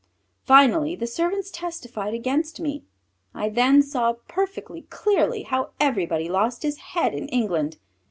Finally 0.45 0.95
the 0.95 1.05
servants 1.05 1.51
testified 1.51 2.11
against 2.15 2.59
me. 2.59 2.81
I 3.35 3.49
then 3.49 3.83
saw 3.83 4.13
perfectly 4.27 4.81
clearly 4.89 5.43
how 5.43 5.73
everybody 5.79 6.27
lost 6.27 6.63
his 6.63 6.77
head 6.97 7.13
in 7.13 7.27
England. 7.27 7.77